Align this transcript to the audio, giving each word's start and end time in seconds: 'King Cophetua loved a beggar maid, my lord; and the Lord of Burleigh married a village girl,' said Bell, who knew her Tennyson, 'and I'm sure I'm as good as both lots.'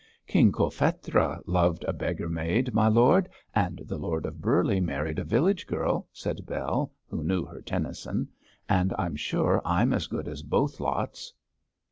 'King 0.25 0.51
Cophetua 0.51 1.41
loved 1.45 1.83
a 1.83 1.93
beggar 1.93 2.27
maid, 2.27 2.73
my 2.73 2.87
lord; 2.87 3.29
and 3.53 3.83
the 3.85 3.99
Lord 3.99 4.25
of 4.25 4.41
Burleigh 4.41 4.81
married 4.81 5.19
a 5.19 5.23
village 5.23 5.67
girl,' 5.67 6.07
said 6.11 6.43
Bell, 6.47 6.91
who 7.07 7.23
knew 7.23 7.45
her 7.45 7.61
Tennyson, 7.61 8.27
'and 8.67 8.95
I'm 8.97 9.15
sure 9.15 9.61
I'm 9.63 9.93
as 9.93 10.07
good 10.07 10.27
as 10.27 10.41
both 10.41 10.79
lots.' 10.79 11.33